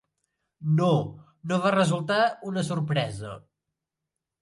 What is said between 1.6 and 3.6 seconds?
va resultar una sorpresa.